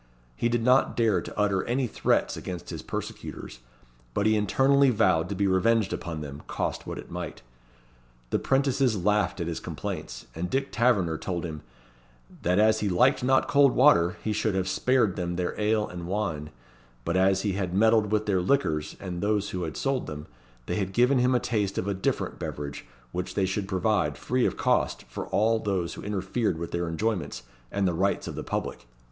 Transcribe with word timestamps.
He 0.35 0.49
did 0.49 0.63
not 0.63 0.97
dare 0.97 1.21
to 1.21 1.37
utter 1.39 1.63
any 1.65 1.85
threats 1.85 2.35
against 2.35 2.71
his 2.71 2.81
persecutors, 2.81 3.59
but 4.15 4.25
he 4.25 4.35
internally 4.35 4.89
vowed 4.89 5.29
to 5.29 5.35
be 5.35 5.45
revenged 5.45 5.93
upon 5.93 6.21
them 6.21 6.41
cost 6.47 6.87
what 6.87 6.97
it 6.97 7.11
might. 7.11 7.43
The 8.31 8.39
'prentices 8.39 8.97
laughed 9.05 9.39
at 9.39 9.45
his 9.45 9.59
complaints, 9.59 10.25
and 10.33 10.49
Dick 10.49 10.71
Taverner 10.71 11.19
told 11.19 11.45
him 11.45 11.61
"that 12.41 12.57
as 12.57 12.79
he 12.79 12.89
liked 12.89 13.23
not 13.23 13.47
cold 13.47 13.75
water, 13.75 14.17
he 14.23 14.33
should 14.33 14.55
have 14.55 14.67
spared 14.67 15.17
them 15.17 15.35
their 15.35 15.53
ale 15.61 15.87
and 15.87 16.07
wine; 16.07 16.49
but, 17.05 17.15
as 17.15 17.43
he 17.43 17.53
had 17.53 17.75
meddled 17.75 18.11
with 18.11 18.25
their 18.25 18.41
liquors, 18.41 18.95
and 18.99 19.21
with 19.21 19.21
those 19.21 19.49
who 19.51 19.71
sold 19.75 20.07
them, 20.07 20.25
they 20.65 20.77
had 20.77 20.93
given 20.93 21.19
him 21.19 21.35
a 21.35 21.39
taste 21.39 21.77
of 21.77 21.87
a 21.87 21.93
different 21.93 22.39
beverage, 22.39 22.87
which 23.11 23.35
they 23.35 23.45
should 23.45 23.67
provide, 23.67 24.17
free 24.17 24.47
of 24.47 24.57
cost, 24.57 25.03
for 25.03 25.27
all 25.27 25.59
those 25.59 25.93
who 25.93 26.01
interfered 26.01 26.57
with 26.57 26.71
their 26.71 26.87
enjoyments, 26.87 27.43
and 27.71 27.87
the 27.87 27.93
rights 27.93 28.27
of 28.27 28.33
the 28.33 28.43
public." 28.43 28.87